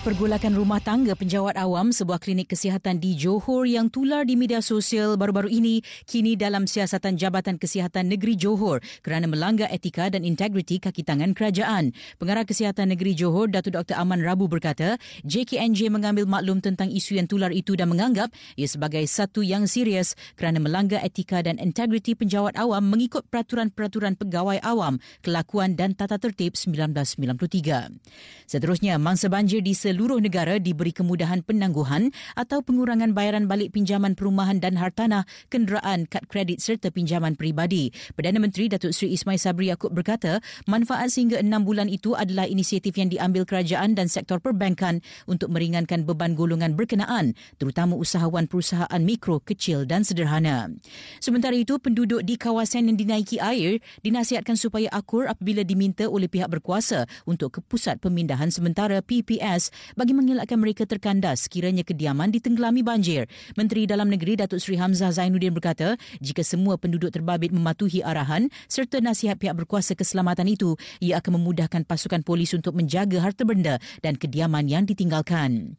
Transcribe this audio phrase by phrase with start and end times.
[0.00, 5.20] Pergolakan rumah tangga penjawat awam sebuah klinik kesihatan di Johor yang tular di media sosial
[5.20, 11.04] baru-baru ini kini dalam siasatan Jabatan Kesihatan Negeri Johor kerana melanggar etika dan integriti kaki
[11.04, 11.92] tangan kerajaan.
[12.16, 14.00] Pengarah Kesihatan Negeri Johor, Datuk Dr.
[14.00, 14.96] Aman Rabu berkata,
[15.28, 20.16] JKNJ mengambil maklum tentang isu yang tular itu dan menganggap ia sebagai satu yang serius
[20.32, 26.56] kerana melanggar etika dan integriti penjawat awam mengikut peraturan-peraturan pegawai awam, kelakuan dan tata tertib
[26.56, 28.48] 1993.
[28.48, 34.62] Seterusnya, mangsa banjir di seluruh negara diberi kemudahan penangguhan atau pengurangan bayaran balik pinjaman perumahan
[34.62, 37.90] dan hartanah, kenderaan, kad kredit serta pinjaman peribadi.
[38.14, 40.38] Perdana Menteri Datuk Seri Ismail Sabri Yaakob berkata,
[40.70, 46.06] manfaat sehingga enam bulan itu adalah inisiatif yang diambil kerajaan dan sektor perbankan untuk meringankan
[46.06, 50.70] beban golongan berkenaan, terutama usahawan perusahaan mikro, kecil dan sederhana.
[51.18, 56.46] Sementara itu, penduduk di kawasan yang dinaiki air dinasihatkan supaya akur apabila diminta oleh pihak
[56.46, 63.30] berkuasa untuk ke Pusat Pemindahan Sementara PPS bagi mengelakkan mereka terkandas sekiranya kediaman ditenggelami banjir.
[63.54, 69.00] Menteri Dalam Negeri Datuk Seri Hamzah Zainuddin berkata, jika semua penduduk terbabit mematuhi arahan serta
[69.00, 74.18] nasihat pihak berkuasa keselamatan itu, ia akan memudahkan pasukan polis untuk menjaga harta benda dan
[74.18, 75.78] kediaman yang ditinggalkan.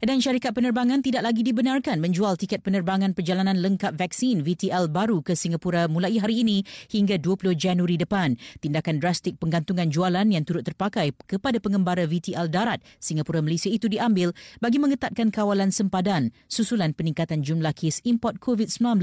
[0.00, 5.36] Dan syarikat penerbangan tidak lagi dibenarkan menjual tiket penerbangan perjalanan lengkap vaksin VTL baru ke
[5.36, 8.34] Singapura mulai hari ini hingga 20 Januari depan.
[8.62, 14.30] Tindakan drastik penggantungan jualan yang turut terpakai kepada pengembara VTL darat Singapura Malaysia itu diambil
[14.62, 19.02] bagi mengetatkan kawalan sempadan susulan peningkatan jumlah kes import COVID-19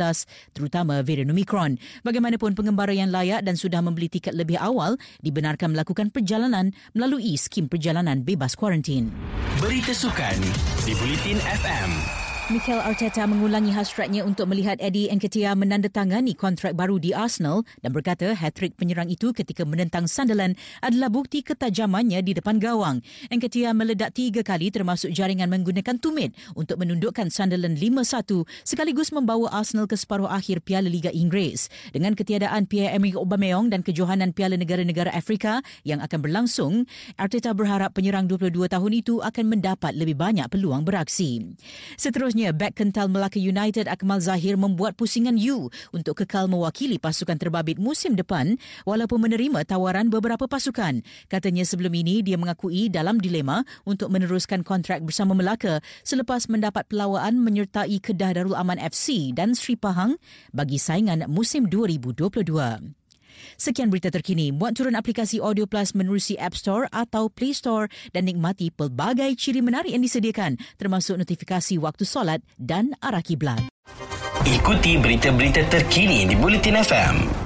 [0.55, 1.75] terutama varian Omicron.
[2.07, 7.67] Bagaimanapun pengembara yang layak dan sudah membeli tiket lebih awal dibenarkan melakukan perjalanan melalui skim
[7.67, 9.11] perjalanan bebas kuarantin.
[9.59, 10.39] Berita sukan
[10.87, 12.28] di Bulletin FM.
[12.49, 18.33] Mikel Arteta mengulangi hasratnya untuk melihat Eddie Nketiah menandatangani kontrak baru di Arsenal dan berkata
[18.33, 23.05] hat-trick penyerang itu ketika menentang Sunderland adalah bukti ketajamannya di depan gawang.
[23.29, 29.85] Nketiah meledak tiga kali termasuk jaringan menggunakan tumit untuk menundukkan Sunderland 5-1 sekaligus membawa Arsenal
[29.85, 31.69] ke separuh akhir Piala Liga Inggeris.
[31.93, 38.25] Dengan ketiadaan Pierre-Emerick Aubameyang dan kejohanan Piala Negara-Negara Afrika yang akan berlangsung, Arteta berharap penyerang
[38.25, 41.45] 22 tahun itu akan mendapat lebih banyak peluang beraksi.
[41.93, 47.35] Seterusnya, Seterusnya, bek kental Melaka United Akmal Zahir membuat pusingan U untuk kekal mewakili pasukan
[47.35, 48.55] terbabit musim depan
[48.87, 51.03] walaupun menerima tawaran beberapa pasukan.
[51.27, 57.43] Katanya sebelum ini dia mengakui dalam dilema untuk meneruskan kontrak bersama Melaka selepas mendapat pelawaan
[57.43, 60.15] menyertai Kedah Darul Aman FC dan Sri Pahang
[60.55, 62.98] bagi saingan musim 2022.
[63.55, 64.51] Sekian berita terkini.
[64.51, 69.63] Buat turun aplikasi Audio Plus menerusi App Store atau Play Store dan nikmati pelbagai ciri
[69.63, 73.61] menarik yang disediakan termasuk notifikasi waktu solat dan arah kiblat.
[74.47, 77.38] Ikuti berita-berita terkini di Bulletin FM.